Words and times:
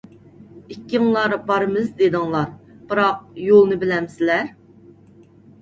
ئىككىڭلار 0.75 1.35
بارىمىز 1.51 1.91
دېدىڭلار، 1.99 2.49
بىراق 2.93 3.23
يولنى 3.51 3.81
بىلەمسىلەر؟! 3.85 4.51